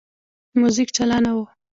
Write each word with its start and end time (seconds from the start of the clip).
موزیک 0.59 0.89
چالانه 0.95 1.31
وو. 1.35 1.43